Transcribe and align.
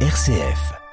RCF. 0.00 0.85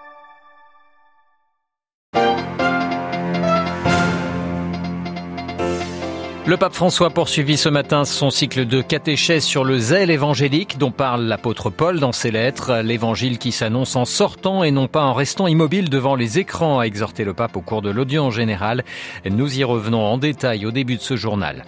Le 6.45 6.57
pape 6.57 6.73
François 6.73 7.09
poursuivit 7.09 7.55
ce 7.55 7.69
matin 7.69 8.03
son 8.03 8.29
cycle 8.29 8.65
de 8.65 8.81
catéchèse 8.81 9.45
sur 9.45 9.63
le 9.63 9.79
zèle 9.79 10.11
évangélique 10.11 10.77
dont 10.77 10.91
parle 10.91 11.23
l'apôtre 11.23 11.69
Paul 11.69 12.01
dans 12.01 12.11
ses 12.11 12.31
lettres. 12.31 12.81
L'évangile 12.83 13.37
qui 13.37 13.53
s'annonce 13.53 13.95
en 13.95 14.03
sortant 14.03 14.61
et 14.61 14.71
non 14.71 14.89
pas 14.89 15.03
en 15.03 15.13
restant 15.13 15.47
immobile 15.47 15.89
devant 15.89 16.15
les 16.15 16.39
écrans, 16.39 16.79
a 16.79 16.83
exhorté 16.83 17.23
le 17.23 17.33
pape 17.33 17.55
au 17.55 17.61
cours 17.61 17.81
de 17.81 17.89
l'audience 17.89 18.33
générale. 18.33 18.83
Nous 19.25 19.57
y 19.57 19.63
revenons 19.63 20.01
en 20.01 20.17
détail 20.17 20.65
au 20.65 20.71
début 20.71 20.97
de 20.97 21.01
ce 21.01 21.15
journal. 21.15 21.63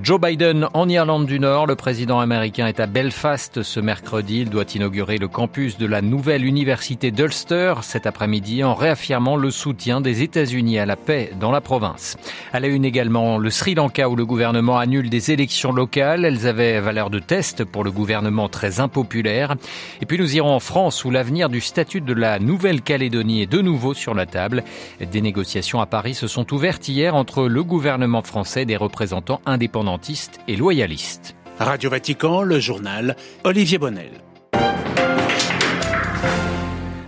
Joe 0.00 0.20
Biden 0.20 0.68
en 0.74 0.88
Irlande 0.88 1.26
du 1.26 1.40
Nord, 1.40 1.66
le 1.66 1.74
président 1.74 2.20
américain 2.20 2.68
est 2.68 2.78
à 2.78 2.86
Belfast 2.86 3.64
ce 3.64 3.80
mercredi. 3.80 4.42
Il 4.42 4.50
doit 4.50 4.64
inaugurer 4.72 5.18
le 5.18 5.26
campus 5.26 5.76
de 5.76 5.86
la 5.86 6.02
nouvelle 6.02 6.44
université 6.44 7.10
d'Ulster 7.10 7.74
cet 7.82 8.06
après-midi 8.06 8.62
en 8.62 8.74
réaffirmant 8.74 9.34
le 9.34 9.50
soutien 9.50 10.00
des 10.00 10.22
États-Unis 10.22 10.78
à 10.78 10.86
la 10.86 10.94
paix 10.94 11.32
dans 11.40 11.50
la 11.50 11.60
province. 11.60 12.16
À 12.52 12.60
la 12.60 12.68
une 12.68 12.84
également 12.84 13.36
le 13.36 13.50
Sri 13.50 13.74
Lanka 13.74 14.08
où 14.08 14.20
le 14.20 14.26
gouvernement 14.30 14.78
annule 14.78 15.10
des 15.10 15.32
élections 15.32 15.72
locales. 15.72 16.24
Elles 16.24 16.46
avaient 16.46 16.80
valeur 16.80 17.10
de 17.10 17.18
test 17.18 17.64
pour 17.64 17.82
le 17.82 17.90
gouvernement 17.90 18.48
très 18.48 18.78
impopulaire. 18.78 19.56
Et 20.00 20.06
puis 20.06 20.18
nous 20.18 20.36
irons 20.36 20.54
en 20.54 20.60
France 20.60 21.04
où 21.04 21.10
l'avenir 21.10 21.48
du 21.48 21.60
statut 21.60 22.00
de 22.00 22.12
la 22.12 22.38
Nouvelle-Calédonie 22.38 23.42
est 23.42 23.50
de 23.50 23.60
nouveau 23.60 23.92
sur 23.92 24.14
la 24.14 24.26
table. 24.26 24.62
Des 25.00 25.20
négociations 25.20 25.80
à 25.80 25.86
Paris 25.86 26.14
se 26.14 26.28
sont 26.28 26.54
ouvertes 26.54 26.86
hier 26.86 27.16
entre 27.16 27.48
le 27.48 27.64
gouvernement 27.64 28.22
français 28.22 28.64
des 28.64 28.76
représentants 28.76 29.40
indépendantistes 29.46 30.38
et 30.46 30.54
loyalistes. 30.54 31.34
Radio 31.58 31.90
Vatican, 31.90 32.42
le 32.42 32.60
journal 32.60 33.16
Olivier 33.42 33.78
Bonnel. 33.78 34.29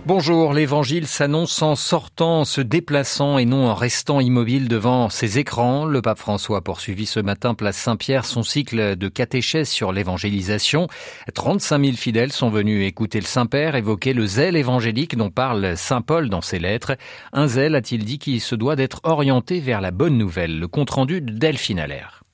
Bonjour, 0.05 0.51
l'évangile 0.51 1.07
s'annonce 1.07 1.61
en 1.61 1.77
sortant, 1.77 2.41
en 2.41 2.45
se 2.45 2.59
déplaçant 2.59 3.37
et 3.37 3.45
non 3.45 3.69
en 3.69 3.73
restant 3.73 4.19
immobile 4.19 4.67
devant 4.67 5.07
ses 5.07 5.39
écrans. 5.39 5.85
Le 5.85 6.01
pape 6.01 6.19
François 6.19 6.57
a 6.57 6.73
ce 6.75 7.19
matin 7.21 7.53
place 7.53 7.77
Saint-Pierre 7.77 8.25
son 8.25 8.43
cycle 8.43 8.97
de 8.97 9.07
catéchèse 9.07 9.69
sur 9.69 9.93
l'évangélisation. 9.93 10.87
35 11.33 11.85
000 11.85 11.95
fidèles 11.95 12.33
sont 12.33 12.49
venus 12.49 12.85
écouter 12.85 13.21
le 13.21 13.25
Saint-Père 13.25 13.77
évoquer 13.77 14.11
le 14.11 14.25
zèle 14.25 14.57
évangélique 14.57 15.15
dont 15.15 15.29
parle 15.29 15.77
Saint 15.77 16.01
Paul 16.01 16.27
dans 16.27 16.41
ses 16.41 16.59
lettres. 16.59 16.97
Un 17.31 17.47
zèle, 17.47 17.73
a-t-il 17.73 18.03
dit, 18.03 18.19
qui 18.19 18.41
se 18.41 18.55
doit 18.55 18.75
d'être 18.75 18.99
orienté 19.03 19.61
vers 19.61 19.79
la 19.79 19.91
bonne 19.91 20.17
nouvelle. 20.17 20.59
Le 20.59 20.67
compte-rendu 20.67 21.21
de 21.21 21.31
Delphine. 21.31 21.79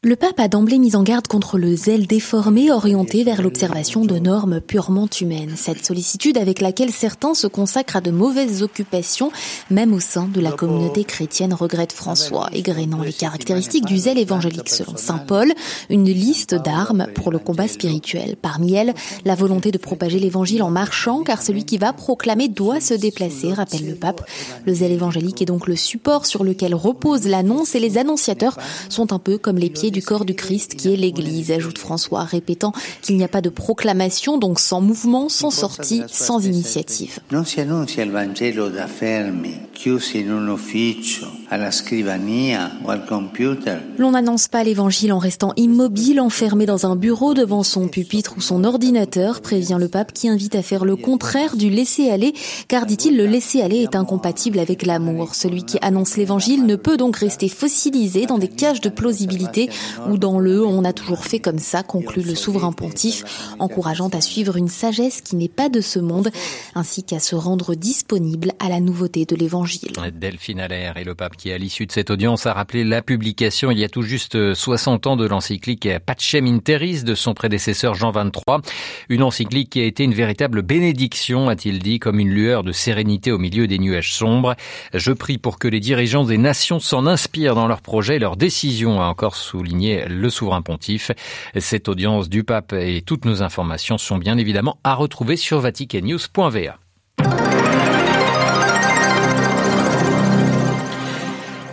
Le 0.01 0.15
pape 0.15 0.39
a 0.39 0.47
d'emblée 0.47 0.79
mis 0.79 0.95
en 0.95 1.03
garde 1.03 1.27
contre 1.27 1.57
le 1.57 1.75
zèle 1.75 2.07
déformé 2.07 2.71
orienté 2.71 3.25
vers 3.25 3.41
l'observation 3.41 4.05
de 4.05 4.17
normes 4.17 4.61
purement 4.61 5.09
humaines. 5.19 5.55
Cette 5.57 5.85
sollicitude 5.85 6.37
avec 6.37 6.61
laquelle 6.61 6.91
certains 6.91 7.33
se 7.33 7.47
consacrent 7.47 7.97
à 7.97 8.01
de 8.01 8.09
mauvaises 8.09 8.63
occupations, 8.63 9.29
même 9.69 9.93
au 9.93 9.99
sein 9.99 10.29
de 10.33 10.39
la 10.39 10.53
communauté 10.53 11.03
chrétienne, 11.03 11.53
regrette 11.53 11.91
François, 11.91 12.47
égrénant 12.53 13.01
les 13.01 13.11
caractéristiques 13.11 13.83
du 13.83 13.97
zèle 13.97 14.17
évangélique 14.17 14.69
selon 14.69 14.95
saint 14.95 15.17
Paul, 15.17 15.51
une 15.89 16.05
liste 16.05 16.55
d'armes 16.55 17.07
pour 17.13 17.29
le 17.29 17.37
combat 17.37 17.67
spirituel. 17.67 18.37
Parmi 18.41 18.75
elles, 18.75 18.93
la 19.25 19.35
volonté 19.35 19.69
de 19.69 19.77
propager 19.77 20.19
l'évangile 20.19 20.63
en 20.63 20.71
marchant, 20.71 21.23
car 21.23 21.41
celui 21.41 21.65
qui 21.65 21.77
va 21.77 21.91
proclamer 21.91 22.47
doit 22.47 22.79
se 22.79 22.93
déplacer, 22.93 23.51
rappelle 23.51 23.85
le 23.85 23.95
pape. 23.95 24.25
Le 24.65 24.73
zèle 24.73 24.93
évangélique 24.93 25.41
est 25.41 25.45
donc 25.45 25.67
le 25.67 25.75
support 25.75 26.25
sur 26.25 26.45
lequel 26.45 26.73
repose 26.73 27.27
l'annonce 27.27 27.75
et 27.75 27.81
les 27.81 27.97
annonciateurs 27.97 28.57
sont 28.87 29.11
un 29.11 29.19
peu 29.19 29.37
comme 29.37 29.57
les 29.57 29.69
pieds 29.69 29.88
du 29.91 30.01
corps 30.01 30.25
du 30.25 30.35
Christ 30.35 30.75
qui 30.75 30.93
est 30.93 30.97
l'Église, 30.97 31.51
ajoute 31.51 31.77
François, 31.77 32.23
répétant 32.23 32.73
qu'il 33.01 33.17
n'y 33.17 33.23
a 33.23 33.27
pas 33.27 33.41
de 33.41 33.49
proclamation, 33.49 34.37
donc 34.37 34.59
sans 34.59 34.81
mouvement, 34.81 35.29
sans 35.29 35.51
sortie, 35.51 36.03
sans 36.07 36.45
initiative. 36.45 37.19
Non 37.31 37.43
si 37.45 37.61
annuncia 37.61 38.03
il 38.03 38.11
Vangelo 38.11 38.69
da 38.69 38.87
fermi, 38.87 39.55
chiusi 39.73 40.19
in 40.19 40.31
un 40.31 40.53
ufficio, 40.53 41.27
alla 41.49 41.71
scrivania 41.71 42.71
o 42.85 42.89
al 42.89 43.05
computer. 43.05 43.77
L'on 43.97 44.11
n'annonce 44.11 44.47
pas 44.47 44.63
l'évangile 44.63 45.13
en 45.13 45.19
restant 45.19 45.53
immobile, 45.55 46.19
enfermé 46.19 46.65
dans 46.65 46.85
un 46.85 46.95
bureau 46.95 47.33
devant 47.33 47.63
son 47.63 47.87
pupitre 47.87 48.35
ou 48.37 48.41
son 48.41 48.63
ordinateur, 48.63 49.41
prévient 49.41 49.77
le 49.79 49.87
pape 49.87 50.13
qui 50.13 50.27
invite 50.27 50.55
à 50.55 50.61
faire 50.61 50.85
le 50.85 50.95
contraire 50.95 51.55
du 51.55 51.69
laisser-aller, 51.69 52.33
car 52.67 52.85
dit-il, 52.85 53.17
le 53.17 53.25
laisser-aller 53.25 53.77
est 53.77 53.95
incompatible 53.95 54.59
avec 54.59 54.85
l'amour. 54.85 55.35
Celui 55.35 55.63
qui 55.63 55.77
annonce 55.81 56.17
l'évangile 56.17 56.65
ne 56.65 56.75
peut 56.75 56.97
donc 56.97 57.17
rester 57.17 57.49
fossilisé 57.49 58.25
dans 58.25 58.37
des 58.37 58.47
cages 58.47 58.81
de 58.81 58.89
plausibilité 58.89 59.69
ou 60.07 60.17
dans 60.17 60.39
le 60.39 60.65
on 60.65 60.83
a 60.83 60.93
toujours 60.93 61.23
fait 61.23 61.39
comme 61.39 61.59
ça, 61.59 61.83
conclut 61.83 62.23
le 62.23 62.35
souverain 62.35 62.71
pontife, 62.71 63.23
encourageant 63.59 64.09
à 64.09 64.21
suivre 64.21 64.57
une 64.57 64.67
sagesse 64.67 65.21
qui 65.21 65.35
n'est 65.35 65.47
pas 65.47 65.69
de 65.69 65.81
ce 65.81 65.99
monde, 65.99 66.29
ainsi 66.75 67.03
qu'à 67.03 67.19
se 67.19 67.35
rendre 67.35 67.75
disponible 67.75 68.51
à 68.59 68.69
la 68.69 68.79
nouveauté 68.79 69.25
de 69.25 69.35
l'évangile. 69.35 69.93
Delphine 70.13 70.59
Allaire 70.59 70.97
et 70.97 71.03
le 71.03 71.15
pape 71.15 71.35
qui, 71.37 71.51
à 71.51 71.57
l'issue 71.57 71.85
de 71.85 71.91
cette 71.91 72.09
audience, 72.09 72.45
a 72.45 72.53
rappelé 72.53 72.83
la 72.83 73.01
publication 73.01 73.71
il 73.71 73.79
y 73.79 73.83
a 73.83 73.89
tout 73.89 74.01
juste 74.01 74.53
60 74.53 75.07
ans 75.07 75.15
de 75.15 75.25
l'encyclique 75.25 75.87
Pacem 76.05 76.45
in 76.45 76.59
de 76.59 77.15
son 77.15 77.33
prédécesseur 77.33 77.95
Jean 77.95 78.11
XXIII. 78.11 78.61
Une 79.09 79.23
encyclique 79.23 79.71
qui 79.71 79.81
a 79.81 79.85
été 79.85 80.03
une 80.03 80.13
véritable 80.13 80.61
bénédiction, 80.61 81.49
a-t-il 81.49 81.79
dit, 81.79 81.99
comme 81.99 82.19
une 82.19 82.29
lueur 82.29 82.63
de 82.63 82.71
sérénité 82.71 83.31
au 83.31 83.37
milieu 83.37 83.67
des 83.67 83.79
nuages 83.79 84.13
sombres. 84.13 84.55
Je 84.93 85.11
prie 85.11 85.37
pour 85.37 85.59
que 85.59 85.67
les 85.67 85.79
dirigeants 85.79 86.23
des 86.23 86.37
nations 86.37 86.79
s'en 86.79 87.05
inspirent 87.05 87.55
dans 87.55 87.67
leurs 87.67 87.81
projets 87.81 88.17
et 88.17 88.19
leurs 88.19 88.37
décisions, 88.37 89.01
a 89.01 89.05
encore 89.05 89.35
souligné 89.35 89.68
le 89.71 90.29
souverain 90.29 90.61
pontife. 90.61 91.11
Cette 91.57 91.87
audience 91.87 92.29
du 92.29 92.43
pape 92.43 92.73
et 92.73 93.01
toutes 93.01 93.25
nos 93.25 93.43
informations 93.43 93.97
sont 93.97 94.17
bien 94.17 94.37
évidemment 94.37 94.77
à 94.83 94.95
retrouver 94.95 95.35
sur 95.35 95.59
vaticannews.va. 95.59 97.48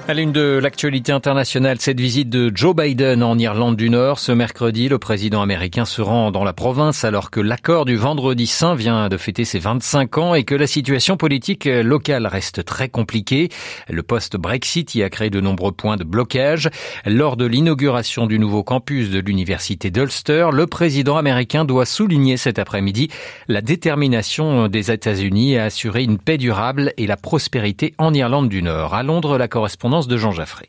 À 0.09 0.15
l'une 0.15 0.31
de 0.31 0.61
l'actualité 0.62 1.11
internationale, 1.11 1.78
cette 1.81 1.99
visite 1.99 2.31
de 2.31 2.53
Joe 2.55 2.77
Biden 2.77 3.25
en 3.25 3.37
Irlande 3.37 3.75
du 3.75 3.91
Nord. 3.91 4.21
Ce 4.21 4.31
mercredi, 4.31 4.89
le 4.89 5.00
président 5.00 5.43
américain 5.43 5.84
se 5.84 6.00
rend 6.00 6.31
dans 6.31 6.44
la 6.44 6.53
province 6.53 7.03
alors 7.03 7.33
que 7.33 7.41
l'accord 7.41 7.84
du 7.84 7.97
vendredi 7.97 8.47
saint 8.47 8.77
vient 8.77 9.09
de 9.09 9.16
fêter 9.16 9.45
ses 9.45 9.59
25 9.59 10.19
ans 10.19 10.34
et 10.37 10.45
que 10.45 10.55
la 10.55 10.69
situation 10.69 11.16
politique 11.16 11.65
locale 11.65 12.28
reste 12.28 12.65
très 12.65 12.89
compliquée. 12.89 13.49
Le 13.91 14.05
post-Brexit 14.05 14.95
y 14.95 15.03
a 15.03 15.11
créé 15.11 15.28
de 15.28 15.41
nombreux 15.41 15.72
points 15.72 15.97
de 15.97 16.05
blocage. 16.05 16.71
Lors 17.05 17.37
de 17.37 17.45
l'inauguration 17.45 18.27
du 18.27 18.39
nouveau 18.39 18.62
campus 18.62 19.11
de 19.11 19.19
l'université 19.19 19.91
d'Ulster, 19.91 20.50
le 20.53 20.69
président 20.69 21.16
américain 21.16 21.65
doit 21.65 21.84
souligner 21.84 22.37
cet 22.37 22.61
après-midi 22.61 23.09
la 23.49 23.61
détermination 23.61 24.69
des 24.69 24.93
États-Unis 24.93 25.59
à 25.59 25.65
assurer 25.65 26.05
une 26.05 26.19
paix 26.19 26.39
durable 26.39 26.93
et 26.97 27.09
la 27.09 27.16
prospérité 27.16 27.93
en 27.99 28.15
Irlande 28.15 28.49
du 28.49 28.62
Nord. 28.62 28.95
À 28.95 29.03
Londres, 29.03 29.37
la 29.37 29.49
de 30.05 30.19
Jean 30.19 30.33
Jaffré. 30.33 30.69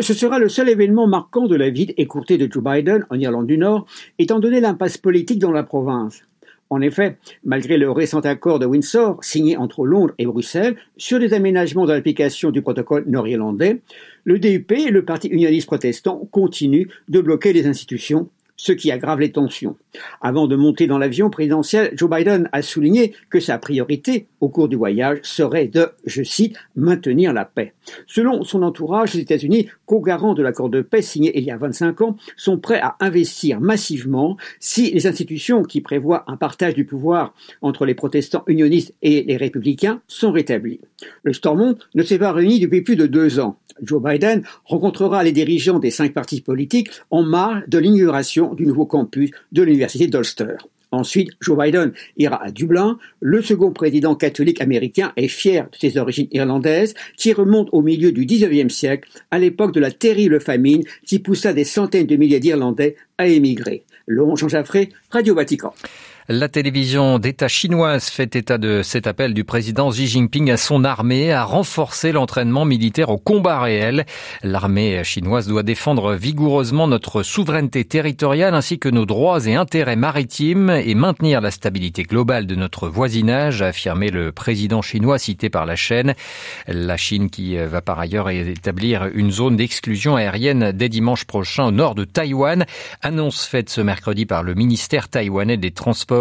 Ce 0.00 0.14
sera 0.14 0.38
le 0.38 0.48
seul 0.48 0.70
événement 0.70 1.06
marquant 1.06 1.46
de 1.46 1.54
la 1.54 1.68
vie 1.68 1.92
écourtée 1.98 2.38
de 2.38 2.50
Joe 2.50 2.64
Biden 2.64 3.06
en 3.10 3.20
Irlande 3.20 3.46
du 3.46 3.58
Nord, 3.58 3.86
étant 4.18 4.40
donné 4.40 4.60
l'impasse 4.60 4.96
politique 4.96 5.38
dans 5.38 5.52
la 5.52 5.62
province. 5.62 6.22
En 6.70 6.80
effet, 6.80 7.18
malgré 7.44 7.76
le 7.76 7.90
récent 7.90 8.20
accord 8.20 8.58
de 8.58 8.66
Windsor, 8.66 9.22
signé 9.22 9.56
entre 9.56 9.84
Londres 9.84 10.14
et 10.18 10.26
Bruxelles, 10.26 10.76
sur 10.96 11.20
des 11.20 11.34
aménagements 11.34 11.84
de 11.84 11.92
l'application 11.92 12.50
du 12.50 12.62
protocole 12.62 13.04
nord-irlandais, 13.06 13.82
le 14.24 14.38
DUP, 14.38 14.72
le 14.90 15.04
parti 15.04 15.28
unioniste 15.28 15.66
protestant, 15.66 16.26
continue 16.32 16.88
de 17.08 17.20
bloquer 17.20 17.52
les 17.52 17.66
institutions 17.66 18.30
ce 18.56 18.72
qui 18.72 18.90
aggrave 18.90 19.20
les 19.20 19.32
tensions. 19.32 19.76
Avant 20.20 20.46
de 20.46 20.56
monter 20.56 20.86
dans 20.86 20.98
l'avion 20.98 21.30
présidentiel, 21.30 21.90
Joe 21.94 22.10
Biden 22.10 22.48
a 22.52 22.62
souligné 22.62 23.14
que 23.30 23.40
sa 23.40 23.58
priorité 23.58 24.26
au 24.40 24.48
cours 24.48 24.68
du 24.68 24.76
voyage 24.76 25.18
serait 25.22 25.66
de, 25.66 25.90
je 26.04 26.22
cite, 26.22 26.56
maintenir 26.76 27.32
la 27.32 27.44
paix. 27.44 27.74
Selon 28.06 28.44
son 28.44 28.62
entourage, 28.62 29.14
les 29.14 29.20
États-Unis, 29.20 29.68
co-garants 29.86 30.34
de 30.34 30.42
l'accord 30.42 30.68
de 30.68 30.82
paix 30.82 31.02
signé 31.02 31.36
il 31.38 31.44
y 31.44 31.50
a 31.50 31.56
25 31.56 32.00
ans, 32.02 32.16
sont 32.36 32.58
prêts 32.58 32.80
à 32.80 32.96
investir 33.00 33.60
massivement 33.60 34.36
si 34.60 34.90
les 34.90 35.06
institutions 35.06 35.62
qui 35.62 35.80
prévoient 35.80 36.24
un 36.26 36.36
partage 36.36 36.74
du 36.74 36.84
pouvoir 36.84 37.34
entre 37.62 37.84
les 37.86 37.94
protestants 37.94 38.44
unionistes 38.46 38.94
et 39.02 39.22
les 39.22 39.36
républicains 39.36 40.00
sont 40.06 40.32
rétablies. 40.32 40.80
Le 41.22 41.32
Stormont 41.32 41.76
ne 41.94 42.02
s'est 42.02 42.18
pas 42.18 42.32
réuni 42.32 42.60
depuis 42.60 42.82
plus 42.82 42.96
de 42.96 43.06
deux 43.06 43.40
ans. 43.40 43.58
Joe 43.82 44.02
Biden 44.02 44.42
rencontrera 44.64 45.24
les 45.24 45.32
dirigeants 45.32 45.78
des 45.78 45.90
cinq 45.90 46.12
partis 46.12 46.40
politiques 46.40 46.90
en 47.10 47.22
marge 47.22 47.64
de 47.66 47.78
l'inauguration 47.78 48.43
du 48.52 48.66
nouveau 48.66 48.84
campus 48.84 49.30
de 49.52 49.62
l'université 49.62 50.06
d'Ulster. 50.06 50.56
Ensuite, 50.94 51.30
Joe 51.40 51.58
Biden 51.58 51.92
ira 52.18 52.42
à 52.42 52.50
Dublin. 52.50 52.98
Le 53.20 53.42
second 53.42 53.72
président 53.72 54.14
catholique 54.14 54.60
américain 54.60 55.12
est 55.16 55.28
fier 55.28 55.68
de 55.72 55.76
ses 55.76 55.98
origines 55.98 56.28
irlandaises 56.30 56.94
qui 57.16 57.32
remontent 57.32 57.70
au 57.72 57.82
milieu 57.82 58.12
du 58.12 58.26
XIXe 58.26 58.72
siècle, 58.72 59.08
à 59.30 59.38
l'époque 59.38 59.74
de 59.74 59.80
la 59.80 59.90
terrible 59.90 60.40
famine 60.40 60.84
qui 61.04 61.18
poussa 61.18 61.52
des 61.52 61.64
centaines 61.64 62.06
de 62.06 62.16
milliers 62.16 62.40
d'Irlandais 62.40 62.96
à 63.18 63.26
émigrer. 63.26 63.84
Laurent 64.06 64.36
Jean 64.36 64.48
Jaffré, 64.48 64.90
Radio 65.10 65.34
Vatican. 65.34 65.72
La 66.30 66.48
télévision 66.48 67.18
d'État 67.18 67.48
chinoise 67.48 68.08
fait 68.08 68.34
état 68.34 68.56
de 68.56 68.80
cet 68.82 69.06
appel 69.06 69.34
du 69.34 69.44
président 69.44 69.90
Xi 69.90 70.06
Jinping 70.06 70.50
à 70.50 70.56
son 70.56 70.82
armée 70.82 71.30
à 71.30 71.44
renforcer 71.44 72.12
l'entraînement 72.12 72.64
militaire 72.64 73.10
au 73.10 73.18
combat 73.18 73.60
réel. 73.60 74.06
L'armée 74.42 75.04
chinoise 75.04 75.46
doit 75.46 75.62
défendre 75.62 76.14
vigoureusement 76.14 76.88
notre 76.88 77.22
souveraineté 77.22 77.84
territoriale 77.84 78.54
ainsi 78.54 78.78
que 78.78 78.88
nos 78.88 79.04
droits 79.04 79.44
et 79.44 79.54
intérêts 79.54 79.96
maritimes 79.96 80.70
et 80.70 80.94
maintenir 80.94 81.42
la 81.42 81.50
stabilité 81.50 82.04
globale 82.04 82.46
de 82.46 82.54
notre 82.54 82.88
voisinage, 82.88 83.60
a 83.60 83.66
affirmé 83.66 84.08
le 84.08 84.32
président 84.32 84.80
chinois 84.80 85.18
cité 85.18 85.50
par 85.50 85.66
la 85.66 85.76
chaîne. 85.76 86.14
La 86.66 86.96
Chine 86.96 87.28
qui 87.28 87.58
va 87.58 87.82
par 87.82 87.98
ailleurs 87.98 88.30
établir 88.30 89.10
une 89.12 89.30
zone 89.30 89.56
d'exclusion 89.56 90.16
aérienne 90.16 90.72
dès 90.72 90.88
dimanche 90.88 91.26
prochain 91.26 91.66
au 91.66 91.70
nord 91.70 91.94
de 91.94 92.04
Taïwan, 92.04 92.64
annonce 93.02 93.44
faite 93.44 93.68
ce 93.68 93.82
mercredi 93.82 94.24
par 94.24 94.42
le 94.42 94.54
ministère 94.54 95.10
taïwanais 95.10 95.58
des 95.58 95.70
Transports 95.70 96.13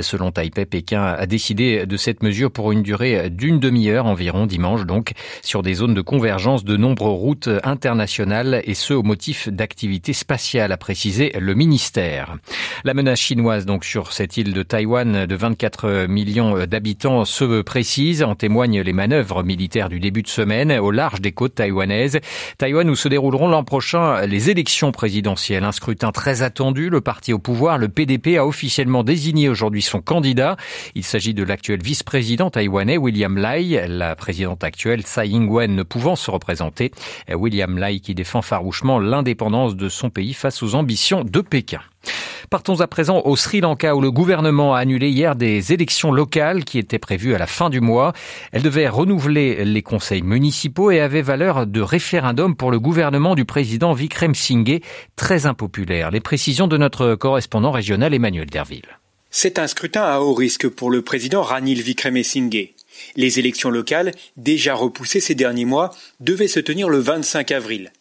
Selon 0.00 0.30
Taipei, 0.30 0.66
Pékin 0.66 1.02
a 1.02 1.26
décidé 1.26 1.86
de 1.86 1.96
cette 1.96 2.22
mesure 2.22 2.50
pour 2.50 2.72
une 2.72 2.82
durée 2.82 3.30
d'une 3.30 3.58
demi-heure 3.58 4.06
environ 4.06 4.46
dimanche 4.46 4.84
donc 4.84 5.12
sur 5.42 5.62
des 5.62 5.74
zones 5.74 5.94
de 5.94 6.00
convergence 6.00 6.64
de 6.64 6.76
nombreuses 6.76 7.06
routes 7.06 7.48
internationales 7.62 8.62
et 8.64 8.74
ce 8.74 8.94
au 8.94 9.02
motif 9.02 9.48
d'activités 9.48 10.12
spatiales, 10.12 10.72
a 10.72 10.76
précisé 10.76 11.32
le 11.38 11.54
ministère. 11.54 12.36
La 12.84 12.94
menace 12.94 13.20
chinoise 13.20 13.66
donc 13.66 13.84
sur 13.84 14.12
cette 14.12 14.36
île 14.36 14.52
de 14.52 14.62
Taïwan 14.62 15.26
de 15.26 15.34
24 15.34 16.06
millions 16.06 16.66
d'habitants 16.66 17.24
se 17.24 17.62
précise, 17.62 18.22
en 18.22 18.34
témoignent 18.34 18.80
les 18.80 18.92
manœuvres 18.92 19.42
militaires 19.42 19.88
du 19.88 20.00
début 20.00 20.22
de 20.22 20.28
semaine 20.28 20.72
au 20.72 20.90
large 20.90 21.20
des 21.20 21.32
côtes 21.32 21.56
taïwanaises. 21.56 22.18
Taïwan 22.58 22.88
où 22.90 22.94
se 22.94 23.08
dérouleront 23.08 23.48
l'an 23.48 23.64
prochain 23.64 24.26
les 24.26 24.50
élections 24.50 24.92
présidentielles, 24.92 25.64
un 25.64 25.72
scrutin 25.72 26.12
très 26.12 26.42
attendu. 26.42 26.90
Le 26.90 27.00
parti 27.00 27.32
au 27.32 27.38
pouvoir, 27.38 27.78
le 27.78 27.88
PDP, 27.88 28.38
a 28.38 28.46
officiellement 28.46 29.02
désigné 29.02 29.25
aujourd'hui 29.48 29.82
son 29.82 30.00
candidat. 30.00 30.56
Il 30.94 31.04
s'agit 31.04 31.34
de 31.34 31.42
l'actuel 31.42 31.82
vice-président 31.82 32.50
taïwanais 32.50 32.96
William 32.96 33.36
Lai, 33.36 33.86
la 33.88 34.14
présidente 34.14 34.62
actuelle 34.62 35.02
Tsai 35.02 35.28
Ing-wen 35.28 35.74
ne 35.74 35.82
pouvant 35.82 36.16
se 36.16 36.30
représenter. 36.30 36.92
William 37.28 37.78
Lai 37.78 38.00
qui 38.00 38.14
défend 38.14 38.42
farouchement 38.42 38.98
l'indépendance 38.98 39.74
de 39.74 39.88
son 39.88 40.10
pays 40.10 40.34
face 40.34 40.62
aux 40.62 40.74
ambitions 40.74 41.24
de 41.24 41.40
Pékin. 41.40 41.80
Partons 42.50 42.80
à 42.80 42.86
présent 42.86 43.22
au 43.24 43.34
Sri 43.34 43.60
Lanka 43.60 43.96
où 43.96 44.00
le 44.00 44.12
gouvernement 44.12 44.74
a 44.74 44.78
annulé 44.78 45.10
hier 45.10 45.34
des 45.34 45.72
élections 45.72 46.12
locales 46.12 46.64
qui 46.64 46.78
étaient 46.78 47.00
prévues 47.00 47.34
à 47.34 47.38
la 47.38 47.46
fin 47.46 47.70
du 47.70 47.80
mois. 47.80 48.12
Elles 48.52 48.62
devaient 48.62 48.88
renouveler 48.88 49.64
les 49.64 49.82
conseils 49.82 50.22
municipaux 50.22 50.92
et 50.92 51.00
avaient 51.00 51.22
valeur 51.22 51.66
de 51.66 51.80
référendum 51.80 52.54
pour 52.54 52.70
le 52.70 52.78
gouvernement 52.78 53.34
du 53.34 53.44
président 53.44 53.94
Vikram 53.94 54.34
Singhe, 54.34 54.80
très 55.16 55.46
impopulaire. 55.46 56.12
Les 56.12 56.20
précisions 56.20 56.68
de 56.68 56.76
notre 56.76 57.16
correspondant 57.16 57.72
régional 57.72 58.14
Emmanuel 58.14 58.46
Derville. 58.46 58.98
C'est 59.30 59.58
un 59.58 59.66
scrutin 59.66 60.02
à 60.02 60.20
haut 60.20 60.34
risque 60.34 60.68
pour 60.68 60.90
le 60.90 61.02
président 61.02 61.42
Ranil 61.42 61.82
Vikremesinghe. 61.82 62.74
Les 63.16 63.38
élections 63.38 63.70
locales, 63.70 64.12
déjà 64.36 64.74
repoussées 64.74 65.20
ces 65.20 65.34
derniers 65.34 65.64
mois, 65.64 65.94
devaient 66.20 66.48
se 66.48 66.60
tenir 66.60 66.88
le 66.88 66.98
25 66.98 67.50
avril. 67.50 67.92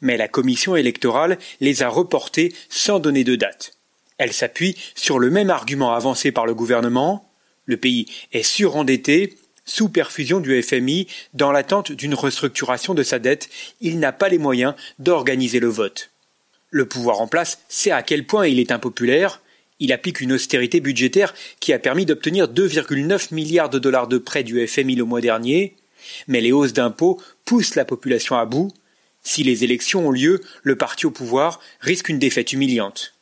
Mais 0.00 0.16
la 0.16 0.28
commission 0.28 0.76
électorale 0.76 1.38
les 1.60 1.82
a 1.82 1.88
reportées 1.88 2.52
sans 2.68 2.98
donner 2.98 3.24
de 3.24 3.36
date. 3.36 3.76
Elle 4.18 4.32
s'appuie 4.32 4.76
sur 4.94 5.18
le 5.18 5.30
même 5.30 5.50
argument 5.50 5.94
avancé 5.94 6.32
par 6.32 6.46
le 6.46 6.54
gouvernement. 6.54 7.30
Le 7.64 7.76
pays 7.76 8.06
est 8.32 8.42
surendetté, 8.42 9.36
sous 9.64 9.88
perfusion 9.88 10.40
du 10.40 10.60
FMI, 10.60 11.06
dans 11.32 11.52
l'attente 11.52 11.92
d'une 11.92 12.14
restructuration 12.14 12.92
de 12.92 13.02
sa 13.02 13.18
dette, 13.18 13.48
il 13.80 13.98
n'a 13.98 14.12
pas 14.12 14.28
les 14.28 14.38
moyens 14.38 14.74
d'organiser 14.98 15.60
le 15.60 15.68
vote. 15.68 16.10
Le 16.70 16.86
pouvoir 16.86 17.20
en 17.20 17.28
place 17.28 17.60
sait 17.68 17.92
à 17.92 18.02
quel 18.02 18.26
point 18.26 18.46
il 18.46 18.58
est 18.58 18.72
impopulaire, 18.72 19.40
il 19.80 19.92
applique 19.92 20.20
une 20.20 20.32
austérité 20.32 20.80
budgétaire 20.80 21.34
qui 21.58 21.72
a 21.72 21.78
permis 21.78 22.06
d'obtenir 22.06 22.46
2,9 22.46 23.34
milliards 23.34 23.70
de 23.70 23.78
dollars 23.78 24.06
de 24.06 24.18
prêts 24.18 24.44
du 24.44 24.66
FMI 24.66 24.94
le 24.94 25.04
mois 25.04 25.22
dernier, 25.22 25.74
mais 26.28 26.40
les 26.40 26.52
hausses 26.52 26.74
d'impôts 26.74 27.20
poussent 27.44 27.74
la 27.74 27.86
population 27.86 28.36
à 28.36 28.44
bout. 28.44 28.72
Si 29.22 29.42
les 29.42 29.64
élections 29.64 30.06
ont 30.06 30.12
lieu, 30.12 30.40
le 30.62 30.76
parti 30.76 31.06
au 31.06 31.10
pouvoir 31.10 31.60
risque 31.80 32.08
une 32.08 32.18
défaite 32.18 32.52
humiliante. 32.52 33.14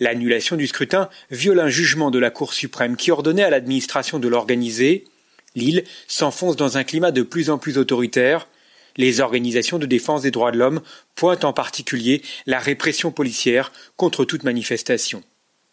L'annulation 0.00 0.56
du 0.56 0.66
scrutin 0.66 1.08
viole 1.30 1.60
un 1.60 1.68
jugement 1.68 2.10
de 2.10 2.18
la 2.18 2.30
Cour 2.30 2.52
suprême 2.52 2.96
qui 2.96 3.12
ordonnait 3.12 3.44
à 3.44 3.50
l'administration 3.50 4.18
de 4.18 4.28
l'organiser. 4.28 5.04
L'île 5.54 5.84
s'enfonce 6.08 6.56
dans 6.56 6.76
un 6.76 6.84
climat 6.84 7.12
de 7.12 7.22
plus 7.22 7.50
en 7.50 7.58
plus 7.58 7.78
autoritaire. 7.78 8.48
Les 8.96 9.20
organisations 9.20 9.78
de 9.78 9.86
défense 9.86 10.22
des 10.22 10.30
droits 10.30 10.50
de 10.50 10.58
l'homme 10.58 10.82
pointent 11.14 11.44
en 11.44 11.52
particulier 11.52 12.22
la 12.46 12.58
répression 12.58 13.12
policière 13.12 13.72
contre 13.96 14.24
toute 14.24 14.42
manifestation. 14.42 15.22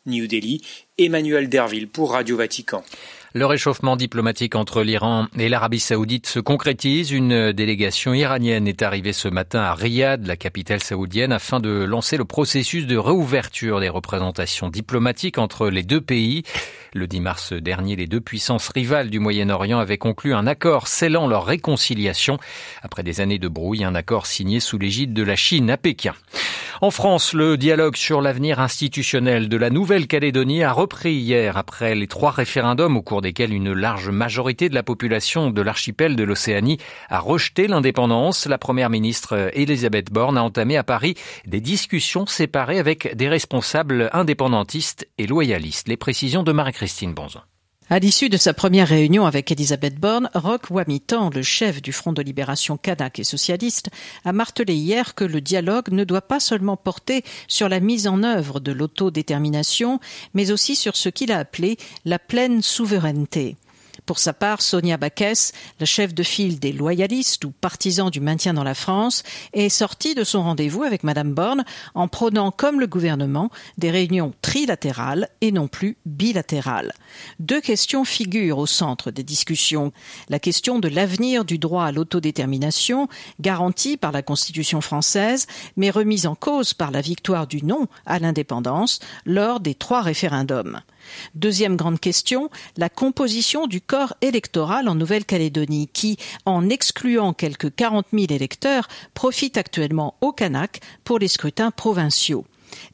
New 0.10 0.28
Delhi, 0.28 0.62
Emmanuel 0.98 1.48
Derville 1.48 1.88
pour 1.88 2.12
Radio 2.12 2.36
Vatican. 2.36 2.84
Le 3.34 3.46
réchauffement 3.46 3.96
diplomatique 3.96 4.56
entre 4.56 4.82
l'Iran 4.82 5.28
et 5.38 5.50
l'Arabie 5.50 5.80
saoudite 5.80 6.26
se 6.26 6.40
concrétise. 6.40 7.12
Une 7.12 7.52
délégation 7.52 8.16
iranienne 8.16 8.68
est 8.68 8.82
arrivée 8.82 9.14
ce 9.14 9.28
matin 9.28 9.62
à 9.62 9.76
Riyad, 9.76 10.26
la 10.26 10.36
capitale 10.36 10.82
saoudienne, 10.82 11.32
afin 11.32 11.60
de 11.60 11.70
lancer 11.70 12.18
le 12.18 12.26
processus 12.26 12.88
de 12.88 12.98
réouverture 12.98 13.80
des 13.82 13.90
représentations 13.90 14.70
diplomatiques 14.70 15.38
entre 15.38 15.70
les 15.70 15.84
deux 15.84 16.02
pays. 16.02 16.42
Le 16.94 17.06
10 17.06 17.20
mars 17.22 17.54
dernier, 17.54 17.96
les 17.96 18.08
deux 18.08 18.20
puissances 18.20 18.70
rivales 18.70 19.12
du 19.12 19.20
Moyen-Orient 19.20 19.78
avaient 19.78 20.00
conclu 20.00 20.34
un 20.34 20.48
accord 20.48 20.88
scellant 20.88 21.28
leur 21.28 21.46
réconciliation. 21.46 22.40
Après 22.82 23.04
des 23.04 23.22
années 23.22 23.38
de 23.38 23.48
brouille, 23.48 23.84
un 23.84 23.94
accord 23.94 24.26
signé 24.26 24.60
sous 24.60 24.80
l'égide 24.80 25.14
de 25.14 25.22
la 25.22 25.36
Chine 25.36 25.70
à 25.70 25.78
Pékin. 25.78 26.16
En 26.82 26.92
France, 26.92 27.34
le 27.34 27.58
dialogue 27.58 27.98
sur 27.98 28.22
l'avenir 28.22 28.62
institutionnel 28.62 29.50
de 29.50 29.58
la 29.58 29.70
Nouvelle-Calédonie 29.70 30.64
a 30.64 30.72
repris 30.72 31.12
hier 31.12 31.58
après 31.58 31.94
les 31.94 32.08
trois 32.08 32.32
référendums 32.32 32.96
au 32.96 33.02
cours 33.02 33.22
desquels 33.22 33.54
une 33.54 33.74
large 33.74 34.10
majorité 34.10 34.70
de 34.70 34.76
la 34.76 34.82
population 34.82 35.52
de 35.52 35.62
l'archipel 35.62 36.16
de 36.16 36.24
l'Océanie 36.24 36.78
a 37.10 37.20
rejeté 37.20 37.68
l'indépendance. 37.68 38.46
La 38.46 38.58
première 38.58 38.90
ministre 38.90 39.52
Elisabeth 39.56 40.10
Borne 40.10 40.38
a 40.38 40.44
entamé 40.44 40.78
à 40.78 40.86
Paris 40.86 41.16
des 41.46 41.60
discussions 41.60 42.26
séparées 42.26 42.80
avec 42.80 43.14
des 43.14 43.28
responsables 43.28 44.10
indépendantistes 44.14 45.06
et 45.18 45.28
loyalistes. 45.28 45.90
Les 45.90 45.98
précisions 45.98 46.44
de 46.44 46.54
Marie-Christine 46.80 47.14
Bonzon. 47.14 47.42
À 47.90 48.00
l'issue 48.00 48.30
de 48.30 48.38
sa 48.38 48.54
première 48.54 48.88
réunion 48.88 49.26
avec 49.26 49.52
Elisabeth 49.52 50.00
Borne, 50.00 50.30
Roch 50.34 50.70
Wamitan, 50.70 51.30
le 51.30 51.42
chef 51.42 51.82
du 51.82 51.92
Front 51.92 52.14
de 52.14 52.22
libération 52.22 52.78
kanak 52.78 53.20
et 53.20 53.24
socialiste, 53.26 53.90
a 54.24 54.32
martelé 54.32 54.76
hier 54.76 55.14
que 55.14 55.26
le 55.26 55.42
dialogue 55.42 55.90
ne 55.92 56.06
doit 56.06 56.22
pas 56.22 56.40
seulement 56.40 56.78
porter 56.78 57.24
sur 57.50 57.68
la 57.68 57.82
mise 57.82 58.08
en 58.08 58.24
œuvre 58.24 58.62
de 58.62 58.72
l'autodétermination, 58.72 60.00
mais 60.34 60.52
aussi 60.52 60.78
sur 60.78 60.96
ce 60.96 61.10
qu'il 61.10 61.34
a 61.34 61.40
appelé 61.40 61.78
la 62.06 62.20
pleine 62.20 62.62
souveraineté. 62.62 63.58
Pour 64.10 64.18
sa 64.18 64.34
part, 64.34 64.64
Sonia 64.64 64.98
Baquès, 64.98 65.52
la 65.80 65.86
chef 65.86 66.16
de 66.16 66.24
file 66.24 66.60
des 66.60 66.72
loyalistes 66.72 67.46
ou 67.46 67.52
partisans 67.52 68.10
du 68.10 68.20
maintien 68.20 68.56
dans 68.56 68.64
la 68.64 68.74
France, 68.74 69.22
est 69.54 69.70
sortie 69.70 70.16
de 70.16 70.24
son 70.24 70.42
rendez-vous 70.42 70.82
avec 70.82 71.04
Madame 71.04 71.36
Borne 71.36 71.64
en 71.94 72.08
prônant, 72.08 72.50
comme 72.50 72.80
le 72.80 72.88
gouvernement, 72.88 73.52
des 73.78 73.92
réunions 73.92 74.34
trilatérales 74.42 75.30
et 75.42 75.52
non 75.52 75.68
plus 75.68 75.96
bilatérales. 76.08 76.92
Deux 77.38 77.62
questions 77.62 78.04
figurent 78.04 78.58
au 78.58 78.66
centre 78.66 79.12
des 79.12 79.22
discussions. 79.22 79.94
La 80.28 80.40
question 80.40 80.80
de 80.80 80.88
l'avenir 80.88 81.46
du 81.46 81.60
droit 81.60 81.84
à 81.84 81.92
l'autodétermination, 81.92 83.10
garanti 83.40 83.96
par 83.96 84.12
la 84.12 84.24
Constitution 84.24 84.82
française, 84.82 85.46
mais 85.78 85.92
remise 85.92 86.26
en 86.26 86.34
cause 86.34 86.74
par 86.74 86.90
la 86.90 87.02
victoire 87.02 87.46
du 87.46 87.64
non 87.64 87.86
à 88.08 88.18
l'indépendance 88.18 89.02
lors 89.28 89.60
des 89.60 89.76
trois 89.76 90.02
référendums. 90.02 90.82
Deuxième 91.36 91.76
grande 91.76 92.00
question, 92.00 92.50
la 92.78 92.90
composition 92.90 93.68
du 93.68 93.82
corps 93.82 94.16
électoral 94.22 94.88
en 94.90 94.96
Nouvelle-Calédonie 94.96 95.90
qui, 95.92 96.18
en 96.46 96.70
excluant 96.70 97.34
quelques 97.34 97.74
40 97.74 98.08
000 98.14 98.26
électeurs, 98.30 98.88
profite 99.14 99.58
actuellement 99.58 100.16
au 100.22 100.32
Kanak 100.32 100.80
pour 101.04 101.20
les 101.20 101.28
scrutins 101.28 101.72
provinciaux. 101.72 102.46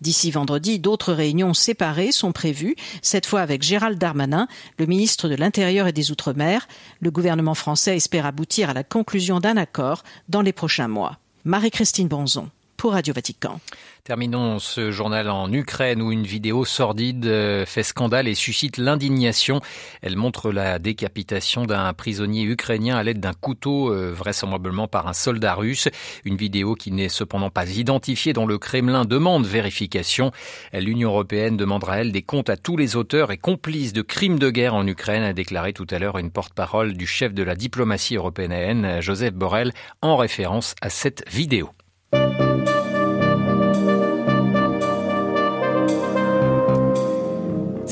D'ici 0.02 0.32
vendredi, 0.32 0.80
d'autres 0.80 1.14
réunions 1.14 1.54
séparées 1.54 2.12
sont 2.12 2.32
prévues, 2.32 2.76
cette 3.02 3.26
fois 3.26 3.42
avec 3.42 3.62
Gérald 3.62 3.98
Darmanin, 3.98 4.48
le 4.78 4.86
ministre 4.86 5.28
de 5.28 5.36
l'Intérieur 5.36 5.88
et 5.88 5.94
des 5.94 6.12
Outre-mer. 6.12 6.68
Le 7.02 7.12
gouvernement 7.12 7.56
français 7.56 7.96
espère 7.96 8.26
aboutir 8.26 8.70
à 8.70 8.74
la 8.74 8.84
conclusion 8.84 9.40
d'un 9.40 9.58
accord 9.58 10.04
dans 10.30 10.42
les 10.42 10.54
prochains 10.54 10.88
mois. 10.88 11.20
Marie-Christine 11.44 12.08
Bonzon 12.08 12.50
pour 12.78 12.94
Radio 12.94 13.14
Vatican. 13.14 13.60
Terminons 14.04 14.60
ce 14.60 14.92
journal 14.92 15.32
en 15.32 15.52
Ukraine 15.52 16.00
où 16.00 16.12
une 16.12 16.26
vidéo 16.26 16.64
sordide 16.64 17.26
euh, 17.26 17.66
fait 17.66 17.82
scandale 17.82 18.28
et 18.28 18.36
suscite 18.36 18.78
l'indignation. 18.78 19.62
Elle 20.04 20.16
montre 20.16 20.52
la 20.52 20.78
décapitation 20.78 21.66
d'un 21.66 21.92
prisonnier 21.94 22.44
ukrainien 22.44 22.98
à 22.98 23.04
l'aide 23.04 23.20
d'un 23.20 23.34
couteau, 23.34 23.92
euh, 23.92 24.14
vraisemblablement 24.14 24.88
par 24.88 25.08
un 25.08 25.14
soldat 25.14 25.56
russe. 25.56 25.88
Une 26.24 26.38
vidéo 26.38 26.76
qui 26.76 26.92
n'est 26.92 27.10
cependant 27.10 27.50
pas 27.50 27.68
identifiée 27.68 28.34
dont 28.34 28.46
le 28.46 28.60
Kremlin 28.60 29.06
demande 29.06 29.48
vérification. 29.48 30.32
L'Union 30.72 31.10
européenne 31.10 31.58
demandera 31.58 31.98
elle 32.02 32.12
des 32.12 32.22
comptes 32.22 32.52
à 32.52 32.58
tous 32.58 32.78
les 32.78 32.96
auteurs 32.96 33.32
et 33.32 33.38
complices 33.38 33.94
de 33.94 34.04
crimes 34.04 34.38
de 34.38 34.52
guerre 34.52 34.76
en 34.76 34.86
Ukraine, 34.86 35.24
a 35.24 35.34
déclaré 35.34 35.74
tout 35.74 35.88
à 35.90 35.98
l'heure 35.98 36.20
une 36.20 36.32
porte-parole 36.32 36.94
du 36.94 37.08
chef 37.08 37.34
de 37.34 37.42
la 37.42 37.56
diplomatie 37.56 38.18
européenne, 38.18 39.02
Joseph 39.02 39.34
Borrell, 39.34 39.72
en 40.02 40.16
référence 40.18 40.76
à 40.82 40.90
cette 40.90 41.24
vidéo. 41.32 41.72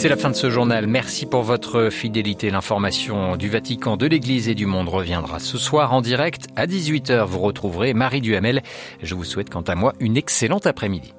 C'est 0.04 0.10
la 0.10 0.18
fin 0.18 0.32
de 0.32 0.36
ce 0.36 0.50
journal. 0.50 0.86
Merci 0.86 1.26
pour 1.26 1.44
votre 1.44 1.90
fidélité. 1.90 2.50
L'information 2.50 3.38
du 3.38 3.48
Vatican, 3.48 3.96
de 3.96 4.06
l'Église 4.06 4.50
et 4.50 4.54
du 4.54 4.66
monde 4.66 4.90
reviendra 4.90 5.40
ce 5.40 5.58
soir 5.58 5.94
en 5.94 6.02
direct 6.02 6.48
à 6.58 6.68
18h. 6.68 7.24
Vous 7.24 7.40
retrouverez 7.40 7.94
Marie 7.94 8.20
Duhamel. 8.20 8.64
Je 9.02 9.16
vous 9.16 9.24
souhaite 9.24 9.50
quant 9.50 9.62
à 9.62 9.76
moi 9.76 9.94
une 10.02 10.18
excellente 10.18 10.68
après-midi. 10.68 11.14